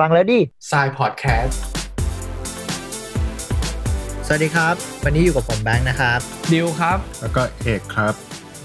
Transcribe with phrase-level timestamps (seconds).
[0.00, 0.40] ฟังแล้วดิ
[0.70, 1.60] ทรายพอดแคสต์
[4.26, 6.18] สวัสดีครับ วันนี้อยู่กับผมแบงค์นะครับ
[6.52, 8.14] ดิวครับ แล้วก็เอกครับ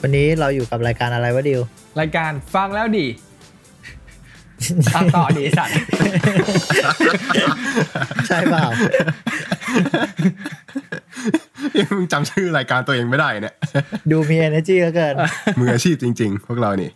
[0.01, 1.61] วันนี้เราอยู่กับรายการอะไรวะดิว
[1.99, 3.07] รายการฟังแล้วดี
[4.87, 5.75] ตามต่อดีสัตว์
[8.27, 8.65] ใช่เปล่า
[11.77, 13.55] ยังมึงจำชื่อรายการตัวเองไม่ได้เนี่ย
[14.11, 15.15] ดูมี energy เหลือเกิน
[15.59, 16.89] มืออาชีพจริง ๆ พวกเรานี่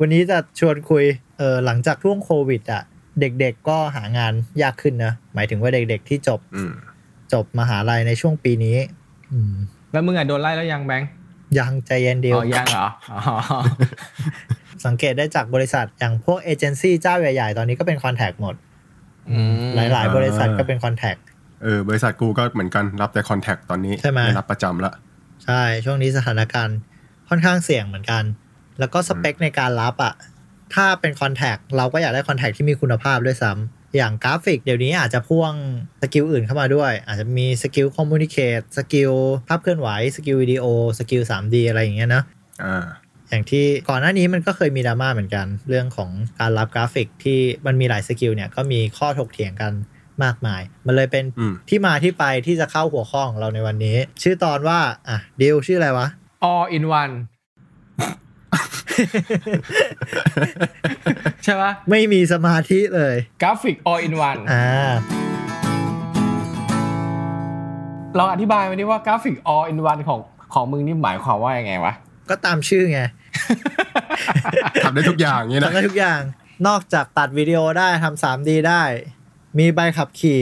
[0.00, 1.04] วันนี้จะชวนคุย
[1.38, 2.82] เออหลังจากช่วงโควิดอะ
[3.20, 4.32] เด็กๆก็หางาน
[4.62, 6.72] ยากขึ้นนะหมายถึงว่าเด็กๆที่จบอืม
[7.32, 8.76] จบมหาลัยในช่วงปีนี้
[9.32, 9.54] อืม
[9.92, 11.08] แล้วมึงอะโดนไล่แล้วยังแบงค์
[11.58, 13.20] ยังใจเย็นเดียวอ๋อยังเหรออ๋อ
[14.86, 18.54] สังเกตได้จากบริษัทอย่างพวกเอเจนซี่เจ้าใหญ่ๆ ตอนนี้ก็เป็นคอนแทคหมด
[19.30, 21.16] อืมหลายๆ บริษัทก็เป็นคอนแทค
[21.62, 24.92] เออบริษัทกูก็เหมือนกันรับแต่คอนแทคตอนนี้ใช่ไหมรับประจำละ
[25.44, 26.78] ใช่ ช่วงนี้สถานการณ์
[27.28, 28.24] ค่อนข้างเสี่ยงเหมือนกัน
[28.78, 30.14] แล้วก็สเปคในการรับอะ
[30.74, 35.52] ถ้าเป็น contract เราก็อยากได้ contract ที่มีคุณภาพด้วยซ้ำอย่างกราฟิกเดี๋ยวนี้อาจจะพ่วง
[36.02, 39.12] skill อื่นเข้ามาด้วย อาจจะมีสกิลคอมมูนิเคตสกิล
[39.48, 40.64] ภาพเคลื่อนไหวสกิลวิดีโอ
[40.98, 42.22] สกิล 3D อะไรอย่างเงี้ยนะ
[42.64, 42.84] อ่า
[43.28, 49.72] อย่างที่ก่อนหน้านี้มันก็เคยมีดราม่าเหมือนกัน เรื่องของการรับกราฟิกที่มันมีหลาย skill เนี่ยก็มีข้อถกเถียงกัน
[50.24, 56.06] มากมาย มันเลยเป็นอืมที่มาที่ไปที่จะเข้าหัวข้อของเราในวันนี้ ชื่อตอนว่าอะดิวชื่ออะไรวะ
[56.50, 57.14] all in one
[61.44, 64.92] ใช่ปะไม่มีสมาธิเลยกราฟิก all in one อ่า
[68.18, 70.20] ลองอธิบายมาดิว่ากราฟิก all in one ของ
[70.54, 71.92] ของมึงนี่หมายความว่ายังไงวะ
[72.30, 73.00] ก็ตามชื่อไง
[74.84, 76.20] ทำได้ทุกอย่างเงี้ยนะทำได้ทุกอย่าง
[76.66, 78.82] นอกจากตัดวิดีโอได้ทำ 3D ได้
[79.58, 80.40] มีใบขับขี่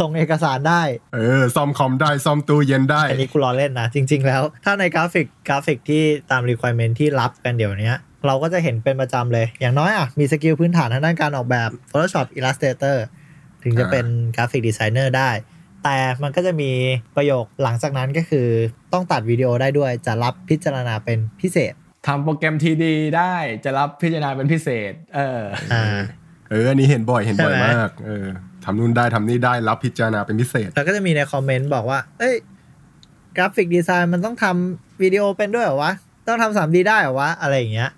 [0.00, 0.82] ส่งเอกสารได้
[1.14, 7.92] เออ ซ่อมคอมได้ ซ่อมตู้เย็นได้ อันนี้กูล้อเล่นนะ จริง ๆ แล้ว ถ้าในกราฟิกกราฟิกที่ตาม requirement ที่รับกันเดี๋ยวนี้
[8.26, 12.96] เราก็จะเห็นเป็นประจำเลย อย่างน้อยอะ มี skill พื้นฐานทางด้านการออกแบบ Photoshop Illustrator
[13.62, 15.30] ถึงจะอ่าเป็น graphic designer ได้
[15.84, 16.70] แต่มันก็จะมี
[17.16, 18.46] ประโยคหลังจากนั้นก็คือ
[18.92, 21.72] ต้องตัดวิดีโอได้ด้วย จะรับพิจารณาเป็นพิเศษ
[22.06, 22.84] ทำโปรแกรม 3D
[23.16, 23.34] ได้
[23.64, 25.84] จะรับพิจารณาเป็นพิเศษ เออ อ่า
[26.50, 28.26] เออ อันนี้เห็นบ่อยเห็นบ่อยใช่ไหมมาก เออ
[28.64, 32.34] ทำนู่นได้ทำนี่ได้รับพิจารณาเป็นพิเศษ แล้วก็จะมีในคอมเมนต์บอกว่า เอ้ย
[33.36, 35.92] graphic design มันต้องทำวิดีโอเป็นด้วยเหรอวะ
[36.26, 37.90] ต้องทำ3D ได้เหรอวะ อะไรอย่างเงี้ย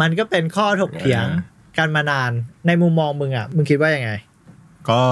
[0.00, 1.42] มันก็เป็นข้อถกเถียงอ่
[1.78, 2.30] กันมานาน
[2.66, 4.10] ในมุมมองมึงอะ มึงคิดว่ายังไง
[4.88, 5.02] ก็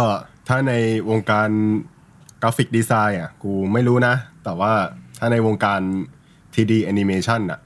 [0.49, 0.75] ถ้าใน
[1.11, 1.49] วงการ
[2.43, 4.15] graphic design อะ กูไม่รู้นะ
[4.45, 4.73] แต่ว่า
[5.19, 5.81] ถ้าในวงการ
[6.55, 7.61] 3D animation อะ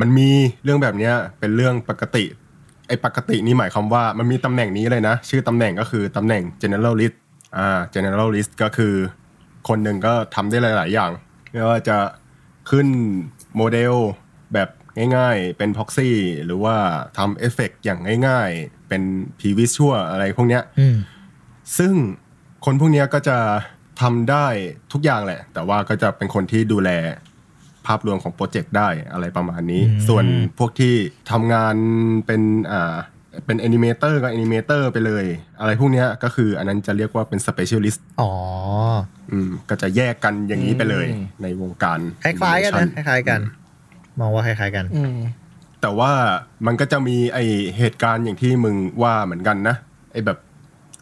[0.00, 0.28] มันมี
[0.64, 2.24] เรื่องแบบเนี้ยเป็นเรื่องปกติ
[2.88, 7.16] ไอ้ปกตินี่หมายความว่ามันมีตำแหน่งนี้เลยนะ ชื่อตำแหน่งก็คือตำแหน่ง generalist
[7.56, 8.94] อ่า generalist ก็คือ
[9.68, 11.10] คนหนึ่งก็ทำได้หลาย ๆ อย่าง
[11.52, 11.98] ไม่ว่าจะ
[12.70, 12.86] ขึ้น
[13.56, 13.94] โมเดล
[14.54, 14.68] แบบ
[15.16, 16.10] ง่ายๆ เป็น proxy
[16.44, 16.76] หรือว่า
[17.18, 19.02] ทำเอฟเฟกต์อย่างง่าย ๆ เป็น
[19.40, 20.96] previsual อะไรพวกเนี้ยอืม
[21.78, 21.92] ซึ่ง
[22.64, 23.38] คนพวกเนี้ยก็จะ
[24.02, 24.46] ทำได้
[24.92, 26.90] ทุกอย่างแหละ แต่ว่าก็จะเป็นคนที่ดูแล
[27.86, 30.24] ภาพรวมของโปรเจกต์ได้อะไรประมาณนี้อืมส่วน
[30.58, 30.94] พวกที่
[31.30, 31.76] ทำงาน
[32.26, 32.96] เป็นอ่า
[33.46, 35.24] เป็น animator ก็ animator ไปเลย
[35.60, 38.32] อะไรพวกเนี้ยก็คืออันนั้นจะเรียกว่าเป็น specialist อ๋อ
[39.68, 43.40] ก็จะแยกกันอย่างนี้ไปเลยอืมในวงการคล้ายๆกันนะค animation ล้ายๆกัน
[44.20, 45.16] มองว่าคล้ายๆกันอืม
[45.80, 46.12] แต่ว่า
[46.66, 47.38] มันก็จะมีไอ
[47.78, 49.76] เหตุการณ์อย่างที่มึงว่าเหมือนกันนะ
[50.12, 50.38] ไอแบบ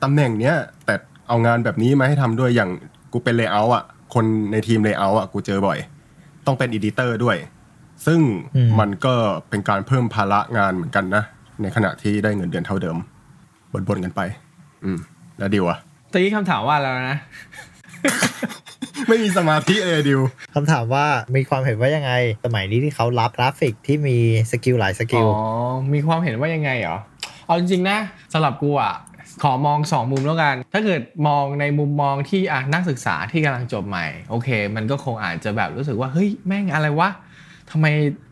[0.02, 0.94] ตำแหน่งเนี้ยแต่
[1.28, 2.70] เอางานแบบนี้มาให้ทำด้วยอย่าง
[3.12, 5.78] กูเป็นเลเยอร์อะคนในทีมเลเยอร์อะกูเจอบ่อย
[6.46, 7.36] ต้องเป็น editor ด้วย
[8.06, 8.20] ซึ่ง
[8.56, 9.14] อืมมันก็
[9.48, 11.24] เป็นการเพิ่มภาระงานเหมือนกันนะ
[11.62, 12.96] ในขณะที่ได้เงินเดือนเท่าเดิม
[13.88, 14.20] บ่นๆกันไป
[14.84, 14.98] อืม
[15.38, 15.78] แล้วดิวอะ
[16.12, 17.18] ตะกี้คำถามว่าแล้วนะ
[19.08, 20.20] ไม่มีสมาธิเลยดิว
[20.54, 21.06] คำถามว่า
[21.36, 22.12] มีความเห็นว่ายังไง
[22.44, 24.16] สมัยนี้ที่เขารับกราฟิกที่มี
[24.50, 25.36] skill หลาย skill อ๋อ
[25.94, 26.96] มีความเห็นว่ายังไงเหรอ
[27.46, 27.98] เอาจริงๆนะ
[28.32, 28.94] สำหรับกูอะ
[29.42, 37.10] ขอมองสองมุมแล้วกัน ถ้าเกิดมองในมุมมองที่อะนักศึกษาที่กำลังจบใหม่โอเค มันก็คงอาจจะแบบรู้สึกว่าเฮ้ยแม่งอะไรวะ
[37.70, 37.86] ทำไม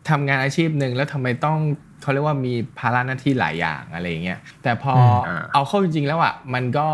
[0.09, 1.59] ทำงานอาชีพหนึ่งแล้วทำไมต้อง
[2.01, 6.87] เขาเรียกว่ามีภาระหน้าที่หลายอย่างอะไรอย่างเงี้ยแต่พออืมเอาเข้าจริงๆแล้วอะมันก็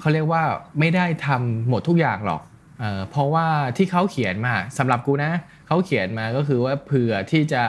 [0.00, 0.42] เขาเรียกว่า
[0.78, 2.42] ไม่ได้ทำหมดทุกอย่างหรอก
[2.80, 3.46] เอ่อเพราะว่า
[3.76, 5.32] ที่เขาเขียนมาสำหรับกูนะ
[5.66, 7.62] เขาเขียนมาก็คือว่าเผื่อที่จะ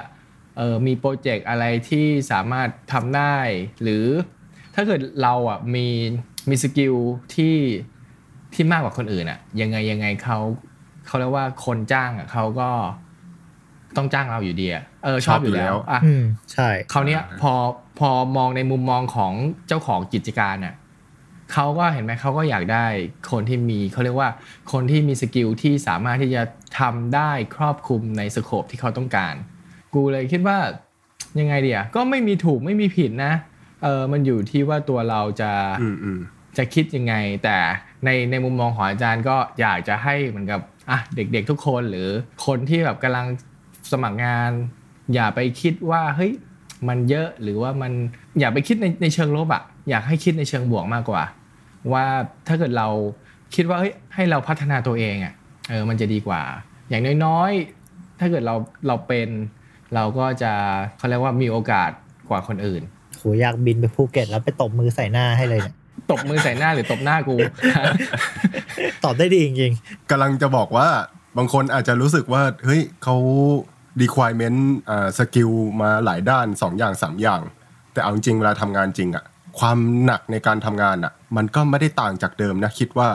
[0.58, 3.36] เอ่อมีโปรเจกต์อะไรที่สามารถทำได้
[3.84, 4.06] หรือ
[4.76, 5.88] ถ้าเกิดเราอะมี
[6.50, 6.96] มีสกิล
[7.36, 7.56] ที่
[8.54, 10.40] ที่มากกว่าคนอื่นอะ ยังไงยังไงเขา
[11.08, 12.70] เขาเรียกว่าคนจ้างอะเขาก็
[13.98, 16.24] ต้องจ้างเราอยู่ดีอะเออชอบอยู่แล้วอะอืม
[16.54, 17.54] ใช่คราวเนี้ยพอ
[18.00, 19.34] พอมองในมุมมองของ
[19.68, 20.76] เจ้าของกิจการน่ะ
[21.54, 22.86] เขาก็เห็นไหมเขาก็อยากได้
[23.32, 24.30] คนที่มีเขาเรียกว่า
[24.72, 26.44] คนที่มี skill ที่สามารถที่จะ
[26.80, 29.34] ทำได้ครอบคลุมใน scope ที่เขาต้องการ
[29.94, 30.58] กูเลยคิดว่า
[31.40, 33.34] ยังไงเดียก็ไม่มีถูกไม่มีผิดนะ
[33.84, 35.52] เออมันอยู่ที่ว่าตัวเราจะ
[35.82, 36.20] อืมอืม
[36.58, 37.14] จะคิดยังไง
[37.44, 37.58] แต่
[38.06, 42.10] ในในมุมมองของอาจารย์ก็อยากจะให้เหมือนกับอะเด็กๆทุกคนหรือ
[42.46, 43.28] คนที่แบบกำลัง
[43.92, 44.52] สมัครงาน
[45.14, 46.34] อย่าไปคิดว่าเฮ้ย
[46.88, 47.92] มันเยอะหรือว่ามัน
[48.40, 51.24] อย่าไปคิดในในเชิงลบอะอยากให้คิดในเชิงบวกมากกว่า
[51.94, 52.06] ว่า
[52.48, 52.88] ถ้าเกิดเรา
[53.56, 55.34] คิดว่าเฮ้ยให้เราพัฒนาตัวเองอะ
[55.70, 56.42] เออมันจะดีกว่า
[56.90, 58.56] อย่างน้อยๆ ถ้าเกิดเรา
[58.88, 59.30] เราเป็น
[59.96, 60.54] เราก็จะ
[60.98, 61.92] เขาเรียกว่ามีโอกาส
[62.30, 62.82] กว่าคนอื่น
[63.22, 65.76] โหอยากบินไปภูเก็ตแล้วไปตบมือใส่หน้าให้เลยเนี่ย
[66.12, 67.36] ตบมือใส่หน้าหรือตบหน้ากู
[69.04, 69.74] ตอบได้ดีจริง
[70.10, 70.88] กำลังจะบอกว่า
[71.38, 73.16] บางคนอาจจะรู้สึกว่าเฮ้ยเขา
[74.02, 74.60] requirement
[74.90, 75.50] อ่า skill
[75.82, 77.42] มาหลายด้าน 2 อย่าง 3 อย่าง
[77.94, 79.26] แต่เอาจริงๆเวลาทำงานจริงอะ
[79.60, 83.10] ความหนักในการทำงานอะมันก็ไม่ได้ต่างจากเดิมนะคิดว่า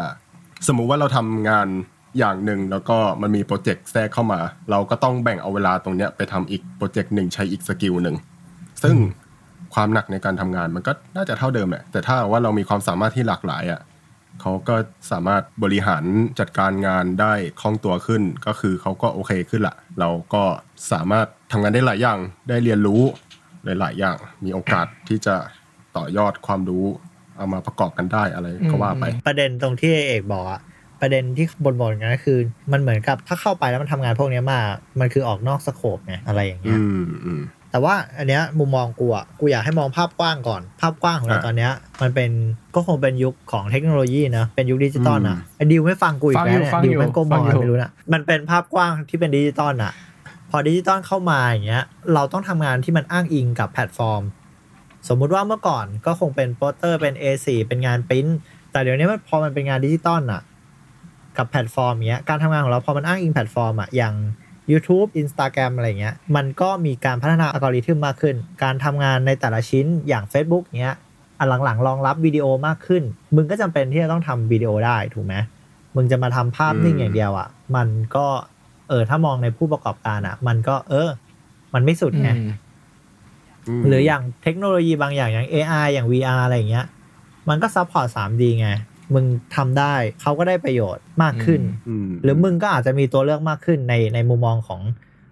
[0.66, 1.68] สมมุติว่าเราทำงาน
[2.18, 8.16] อย่างหนึ่งแล้วก็มันมีโปรเจกต์แทรกเข้ามา เราก็ต้องแบ่งเอาเวลาตรงเนี้ยไปทำอีกโปรเจกต์หนึ่งใช้อีก skill หนึ่ง
[8.82, 8.96] ซึ่ง
[9.74, 13.80] ความหนักในการทำงานมันก็น่าจะเท่าเดิมแหละแต่ถ้าว่าเรามีความสามารถที่หลากหลายอะ
[14.40, 14.76] เขาก็
[15.12, 16.04] สามารถบริหาร
[16.40, 20.42] จัดการงานได้คล่องตัวขึ้น ก็คือเขาก็โอเคขึ้นละเราก็
[20.92, 22.18] สามารถทำงานได้หลายอย่าง
[22.48, 23.02] ได้เรียนรู้
[23.64, 25.34] หลาย ๆ อย่างมีโอกาสที่จะ
[25.96, 26.84] ต่อยอดความรู้
[27.36, 30.60] เอามาประกอบกันได้อะไรก็ว่าไปๆประเด็นตรงที่เอกบอกอะ
[31.00, 32.38] ประเด็นที่บนๆกันก็คือ
[32.72, 34.64] มันเหมือนกับถ้าเข้าไปแล้วมันทำงานพวกเนี้ยมาก
[35.00, 37.42] มันคือออกนอกสโคปไงอะไรอย่างเงี้อืยมอืม
[37.76, 42.30] แต่ว่าอันเนี้ยมุมมองกูอะกูอยากให้มองภาพกว้างก่อน ภาพกว้างของเราอะตอนเนี้ย มันเป็น
[42.74, 49.92] ก็คงเป็นยุคของเทคโนโลยีนะ เป็นยุคดิจิตอลอะอืมไอ้ดิวไม่ฟังกูอีกฟังแล้อยู่วเนี่ยฟังดิอวยู่แม่งก็มฟัองงอยู่ไม่รู้นะมันเป็นภาพกว้างที่เป็นดิจิตอลอะ
[50.50, 51.84] พอดิจิตอลเข้ามาอย่างเงี้ย
[52.14, 54.22] เราต้องทำงานที่มันอ้างอิงกับแพลตฟอร์ม
[55.08, 58.26] สมมุติว่าเมื่อก่อนก็คงเป็นโปสเตอร์เป็น A4 เป็นงานปริ้น
[58.72, 60.42] แต่เดี๋ยวนี้มันพอมันเป็นงานดิจิตอลอะ
[61.38, 64.14] กับแพลตฟอร์มเงี้ยการทำงานของเราพอมันอ้างอิงแพลตฟอร์มอะอย่าง
[64.72, 70.96] YouTube Instagram อะไรเงี้ย มันก็มีการพัฒนาอัลกอริทึมมากขึ้น การทำงานในแต่ละชิ้นอย่าง Facebook เงี้ย
[71.38, 73.02] อันหลังๆรองรับวิดีโอมากขึ้น
[73.36, 75.34] มึงก็จำเป็นที่จะต้องทำวิดีโอได้ถูกไหม
[75.96, 78.26] มึงจะมาทำภาพนิ่งอืมอย่างเดียวอะ มันก็
[78.88, 81.08] เออถ้ามองในผู้ประกอบการอะ มันก็เออ
[81.74, 82.30] มันไม่สุดไงอื
[83.80, 86.86] มหรืออย่างเทคโนโลยีบางอย่างอย่าง AI อย่าง VR อะไรอย่างเงี้ย
[87.48, 88.68] มันก็ support 3D ไง
[89.14, 89.24] มึง
[89.56, 94.80] ทำได้เขาก็ได้ประโยชน์มากขึ้นอืมหรือมึงก็อาจจะมีตัวเลือกมากขึ้นในในมุมมองของ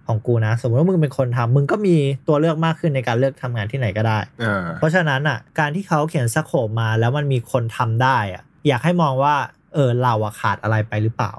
[0.06, 1.96] ของกูนะ สมมติว่ามึงเป็นคนทำมึงก็มี
[2.28, 9.34] ตัวเลือกมากขึ้นในการเลือกทำงานที่ไหนก็ได้อ่าเพราะฉะนั้นอะการที่เขาเขียนสโคปมาแล้วมันมีคนทำได้อะอยากให้มองว่า
[9.74, 11.32] เออเราอะขาดอะไรไปหรือเปล่า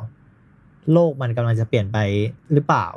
[0.94, 1.98] โลกมันกำลังจะเปลี่ยนไป
[2.54, 2.88] หรือเปล่า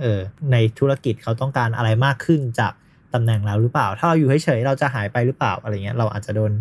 [0.00, 0.20] เออ
[0.52, 2.72] ในธุรกิจเขาต้องการอะไรมากขึ้นจาก
[3.14, 6.52] ตำแหน่งเราหรือเปล่า ถ้าเราอยู่เฉยๆเราจะหายไปหรือเปล่าอะไรเงี้ยเราอาจจะโดน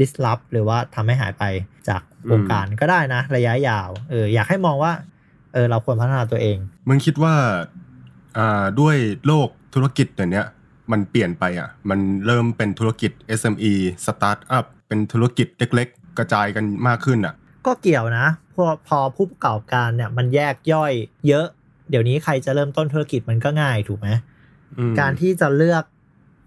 [0.00, 1.44] disrupt หรือว่าทำให้หายไป
[1.88, 4.92] จากวงการก็ได้นะ ระยะยาวเอออยากให้มองว่า
[5.52, 6.58] เออเราควรพัฒนาตัวเอง
[6.88, 7.34] มึงคิดว่า
[8.38, 10.42] อ่าด้วยโลกธุรกิจเดี๋ยวนี้
[10.92, 13.10] มันเปลี่ยนไปอะ มันเริ่มเป็นธุรกิจ
[13.40, 13.72] SME
[14.06, 17.34] สตาร์ทอัพเป็นธุรกิจเล็ก ๆ กระจายกันมากขึ้นอะ
[17.66, 20.92] ก็เกี่ยวนะ พอพอผู้ประกอบการเนี่ยมันแยกย่อย
[21.28, 21.46] เยอะ
[21.90, 24.08] เดี๋ยวนี้ใครจะเริ่มต้นธุรกิจมันก็ง่ายถูกไหม
[24.78, 25.84] อืมการที่จะเลือก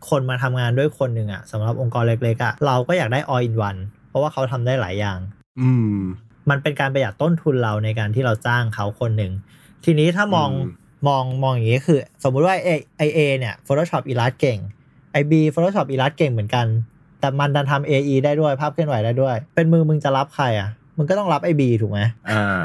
[0.09, 3.79] คนมาทำงานด้วยคนหนึ่งอะสำหรับองค์กรเล็กๆอะเราก็อยากได้ all in one
[4.09, 5.19] เพราะว่าเขาทำได้หลายอย่าง
[5.59, 5.97] อืม
[6.49, 9.31] มันเป็นการประหยัดต้นทุนเราในการที่เราจ้างเขาคนหนึ่ง
[9.85, 14.59] ทีนี้ถ้ามองอืมมองมองอย่างนี้คือ สมมุติว่าไอไอเอเนี่ย Photoshop Illustrator เก่ง
[15.11, 16.65] ไอบี Photoshop Illustrator เก่งเหมือนกัน
[17.19, 21.99] แต่มันดันทำ AE ได้ด้วยภาพเคลื่อนไหวได้ด้วย เป็นมือมึงจะรับใครอะมึงก็ต้องรับไอบีถูกไหม
[22.31, 22.63] อ่า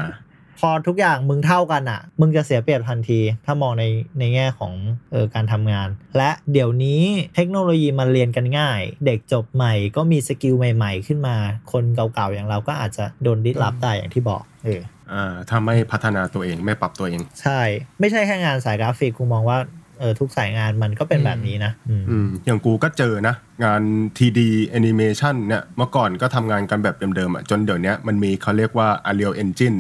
[0.59, 3.85] พอทุกอย่างมึงเท่ากันอะ มึงจะเสียเปรียบทันที ถ้ามองใน
[4.19, 4.73] ในแง่ของ
[5.13, 7.03] เออการทำงาน และเดี๋ยวนี้
[7.35, 11.37] เทคโนโลยีมันเรียนกันง่าย เด็กจบใหม่ก็มี skill ใหม่ๆ ขึ้นมา
[11.73, 14.81] คนเก่าๆอย่างเราก็อาจจะโดน disrupt ได้อย่างที่บอกเออ
[15.13, 17.61] อ่าถ้าไม่พัฒนาตัวเองไม่ปรับตัวเอง ใช่
[18.01, 19.59] ไม่ใช่แค่งานสายกราฟิกกูมองว่า
[20.01, 23.35] เออทุกสายงานมันก็เป็นแบบนี้นะอืมอืมอย่างกูก็เจอนะ
[23.65, 23.83] งาน
[24.17, 24.41] 3D
[24.79, 29.79] Animation เนี่ยเมื่อก่อนก็ทำงานกันแบบเดิมๆอะจนเดี๋ยวนี้มันมีเขาเรียกว่า Unreal Engine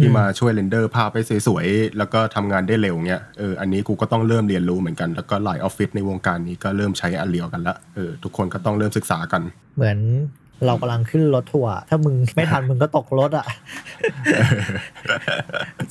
[0.00, 9.42] ที่อืมมาช่วย render ภาพให้สวยๆ แล้วก็ทำงานได้เร็วเงี้ยเอออันนี้กูก็ต้องเริ่มเรียนรู้เหมือนกัน แล้วก็หลายออฟฟิศในวงการนี้ก็เริ่มใช้ Unreal กันละเออทุกคนก็ต้องเริ่มศึกษากัน
[9.76, 9.98] เหมือน
[10.66, 13.46] เรากำลังขึ้นรถทัวร์ถ้ามึงไม่ทันมึงก็ตกรถอะ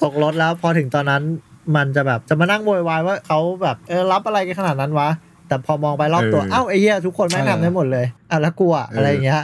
[0.03, 1.23] ตกรถแล้วพอถึงตอนนั้น
[1.75, 5.09] มันจะแบบจะมานั่งโวยวายว่าเขาแบบเออรับอะไรกันขนาดนั้นวะ
[5.47, 9.41] แต่พอมองไปรอบตัวเออเอ้าไอ้เหี้ยทุกคนแม่งเออทำได้หมดเลยอะแล้วกูอะเออออะไรอย่างเงี้ย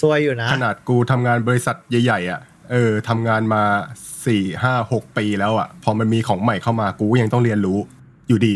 [0.00, 2.40] ซวยอยู่นะ ขนาดกูทำงานบริษัทใหญ่ๆอะ
[2.70, 3.62] เออทำงานมา
[4.26, 7.78] สี่ห้าหกปีแล้วอะ พอมันมีของใหม่เข้ามากูยังต้องเรียนรู้
[8.28, 8.54] อยู่ดี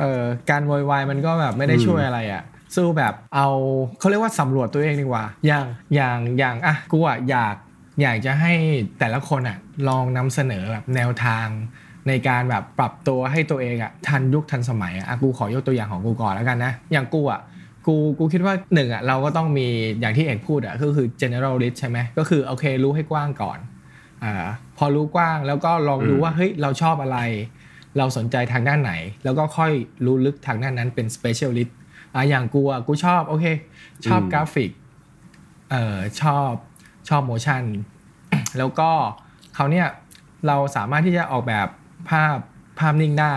[0.00, 2.42] เออการโวยวายมันก็แบบไม่ได้ช่วยอะไรอะ่ะ
[2.76, 3.48] สู้แบบเอา
[3.98, 7.56] เขาเรียกว่าสำรวจตัวเองดีกว่า อย่างอย่างอย่างอะกูอะอยาก
[8.02, 8.52] อยากจะให้
[8.98, 11.46] แต่ละคนอะลองนำเสนอแบบแนวทาง
[12.08, 17.40] ในการแบบปรับตัวให้ตัวเองอะทันยุคทันสมัยอะอะกูขอยกตัวอย่างของกูก่อนแล้วกันนะ อย่างกูอะ
[17.88, 19.68] กกูกูคิดว่าหนึ่งอะเราก็ต้องมี
[20.00, 23.58] อย่างที่เอกพูดอะก็คือ generalist ใช่ไหมก็คือโอเครู้ให้กว้างก่อน
[24.24, 24.32] อ่า
[24.78, 27.18] พอรู้กว้างแล้วก็ลองดูว่าเฮ้ยเราชอบอะไร
[27.98, 28.92] เราสนใจทางด้านไหน
[29.24, 29.72] แล้วก็ค่อย
[30.04, 31.72] รู้ลึกทางด้านนั้นเป็น specialist
[32.14, 33.46] อ่าอย่างกูอะกูชอบโอเค
[34.06, 34.70] ชอบอืมกราฟิก
[35.70, 36.52] เอ่อชอบ
[37.08, 37.64] ชอบ motion
[38.58, 38.90] แล้วก็
[39.54, 39.88] เขาวเนี่ย
[40.46, 41.68] เราสามารถที่จะออกแบบ
[42.10, 42.36] ภาพ
[42.78, 43.36] ภาพนิ่งได้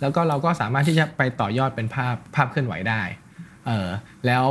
[0.00, 3.02] แล้วก็เราก็สามารถที่จะไปต่อยอดเป็นภาพภาพเคลื่อนไหวได้
[3.66, 3.88] เออ
[4.26, 4.44] แล้ว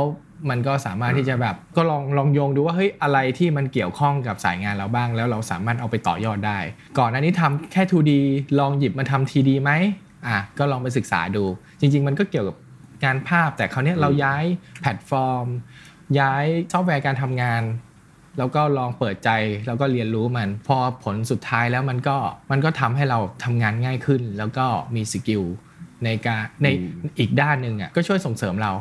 [0.50, 6.58] มันก็สามารถที่จะแบบก็ลองลองโยงดูว่าเฮ้ยอะไรที่มันเกี่ยวข้องกับสายงานเราบ้าง แล้วเราสามารถเอาไปต่อยอดได้
[6.98, 8.12] ก่อนหน้านี้ทำแค่ 2D
[8.58, 9.72] ลองหยิบมาทำ 3D ไหม
[10.26, 11.44] อะก็ลองไปศึกษาดู
[11.80, 12.56] จริง ๆ มันก็เกี่ยวกับ
[13.04, 14.44] งานภาพ แต่คราวนี้เราย้าย
[14.80, 15.46] แพลตฟอร์ม
[16.18, 17.62] ย้ายซอฟต์แวร์การทำงาน
[18.38, 19.30] แล้วก็ลองเปิดใจ
[19.66, 22.16] แล้วก็เรียนรู้มัน พอผลสุดท้ายแล้วมันก็
[22.50, 25.42] มันก็ทำให้เราทำงานง่ายขึ้น แล้วก็มี skill
[26.04, 26.66] ในการใน
[27.18, 28.72] อีกด้านหนึ่งอะก็ช่วยส่งเสริมเรา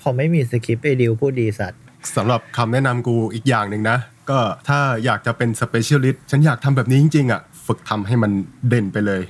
[0.00, 1.80] พอไม่มีสคริปต์ไอดิวพูดดีสัตว์
[2.16, 3.98] สำหรับคำแนะนำกูอีกอย่างหนึ่งนะ
[4.30, 8.30] ก็ถ้าอยากจะเป็น specialist ฉันอยากทำแบบนี้จริงๆอะ ฝึกทำให้มัน
[8.68, 9.22] เด่นไปเลย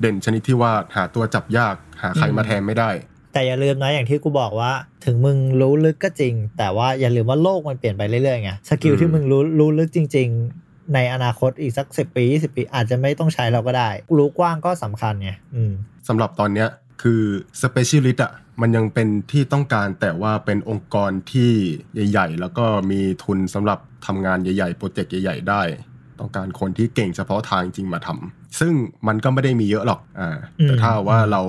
[0.00, 2.90] เด่นชนิดที่ว่าหาตัวจับยากหาใครมาแทนไม่ได้
[3.32, 4.72] แต่อย่าลืมนะอย่างที่กูบอกว่า
[5.04, 10.28] ถึงมึงรู้ลึกก็จริง แต่ว่าอย่าลืมว่าโลกมันเปลี่ยนไปเรื่อยๆไงสกิลอืมที่มึงรู้รู้ลึกจริง
[10.60, 15.72] ๆ ในอนาคตอีกสักสิปี20ปี อาจจะไม่ต้องใช้เราก็ได้ รู้กว้างก็สำคัญไงอืม
[16.08, 16.68] สำหรับตอนเนี้ย
[17.02, 17.22] คือ
[17.62, 21.50] specialist อะ มันยังเป็นที่ต้องการแต่ว่าเป็นองค์กรที่
[22.10, 25.62] ใหญ่ ๆ แล้วก็มีทุนสำหรับทำงานใหญ่ๆโปรเจกต์ใหญ่ ๆ ได้
[26.20, 28.72] ต้องการคนที่เก่งเฉพาะทางจริงมาทำซึ่ง
[29.06, 31.42] มันก็ไม่ได้มีเยอะหรอกอ่าแต่อืมถ้าว่าเรา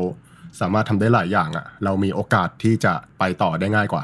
[0.59, 4.03] สามารถทำได้หลายอย่างอะ เรามีโอกาสที่จะไปต่อได้ง่ายกว่า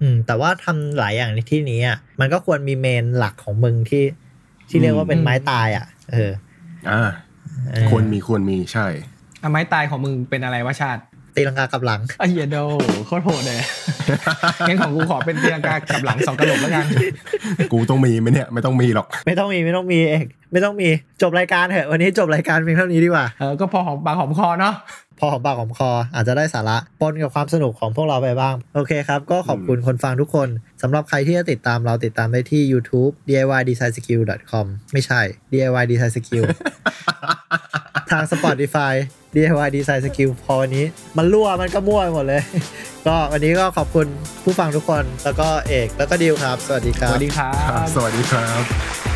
[0.00, 4.04] อืม แต่ว่าทำหลายอย่างในที่นี้อะมันก็ควรมีเมนหลักของมึงที่
[4.68, 6.30] ที่เรียกว่าเป็นไม้ตายอะ เออ
[6.90, 7.02] อ่า
[7.70, 8.86] เออควรมีควรมีใช่
[9.42, 11.02] อะไม้ตายของมึงเป็นอะไรวะชาติ
[11.36, 12.56] ตีลังกากับหลังไอ้เหี้ยโด
[13.06, 13.56] โคตรโหดเลย
[14.68, 16.84] งั้นของกูขอเป็นตีลังกากับหลังสองตลบแล้วกัน
[17.72, 20.88] กูต้องมีไหมเนี่ยไม่ต้องมีหรอก ไม่ต้องมีไม่ต้องมีเอกไม่ต้องมี
[21.22, 24.74] จบรายการเถอะวันนี้จบรายการเพียงเท่านี้ดีกว่าเออก็พอหอมปากหอมคอเนาะ
[25.18, 30.48] พอหอมปากหอมคออาจจะได้สาระปนกับความสนุกของพวกเราไปบ้าง โอเคครับ ก็ขอบคุณคนฟังทุกคน
[30.82, 35.20] สำหรับใครที่จะติดตามเราติดตามได้ที่ YouTube diydesign.skill.com ไม่ใช่
[35.52, 36.44] diy design skill
[38.12, 38.94] ทาง Spotify
[39.34, 40.84] diy design skill พอวันนี้
[41.16, 42.42] มันรั่วมันก็มั่วไปหมดเลย
[43.06, 44.06] ก็วันนี้ก็ขอบคุณ
[44.44, 47.50] ผู้ฟังทุกคน แล้วก็เอกแล้วก็ดิวครับ สวัสดีคสรับวัสดีครั
[47.84, 49.11] บ สวัสดีครับ